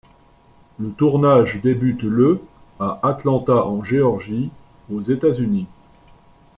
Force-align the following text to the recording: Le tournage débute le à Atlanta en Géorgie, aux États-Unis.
Le 0.79 0.89
tournage 0.89 1.61
débute 1.61 2.01
le 2.01 2.41
à 2.79 2.99
Atlanta 3.07 3.67
en 3.67 3.83
Géorgie, 3.83 4.49
aux 4.91 5.01
États-Unis. 5.01 5.67